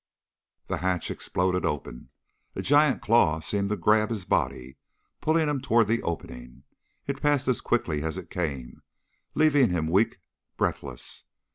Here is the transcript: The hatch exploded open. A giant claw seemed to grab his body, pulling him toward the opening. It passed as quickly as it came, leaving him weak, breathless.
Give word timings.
The 0.65 0.77
hatch 0.77 1.11
exploded 1.11 1.63
open. 1.63 2.09
A 2.55 2.63
giant 2.63 3.03
claw 3.03 3.39
seemed 3.39 3.69
to 3.69 3.77
grab 3.77 4.09
his 4.09 4.25
body, 4.25 4.77
pulling 5.21 5.47
him 5.47 5.61
toward 5.61 5.89
the 5.89 6.01
opening. 6.01 6.63
It 7.05 7.21
passed 7.21 7.47
as 7.47 7.61
quickly 7.61 8.01
as 8.01 8.17
it 8.17 8.31
came, 8.31 8.81
leaving 9.35 9.69
him 9.69 9.85
weak, 9.85 10.19
breathless. 10.57 11.25